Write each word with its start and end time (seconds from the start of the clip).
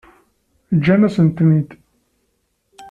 Ǧǧant-asen-tent-id. 0.77 1.69